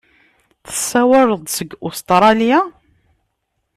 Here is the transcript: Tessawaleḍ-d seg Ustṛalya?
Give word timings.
Tessawaleḍ-d 0.65 1.47
seg 1.57 1.69
Ustṛalya? 1.87 2.59